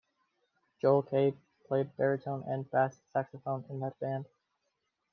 [0.81, 1.35] Joel Kaye
[1.67, 4.25] played baritone and bass saxophone in that band.